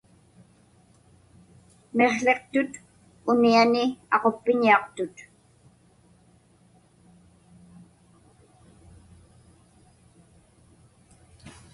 Miqłiqtut 1.97 2.71
uniani 3.31 3.83
aquppiñiaqtut. 4.15 5.15